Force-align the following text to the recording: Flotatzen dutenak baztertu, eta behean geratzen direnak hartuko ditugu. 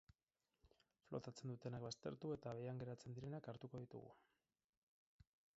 Flotatzen 1.09 1.53
dutenak 1.53 1.85
baztertu, 1.87 2.33
eta 2.37 2.55
behean 2.63 2.83
geratzen 2.85 3.19
direnak 3.21 3.53
hartuko 3.53 3.83
ditugu. 3.85 4.15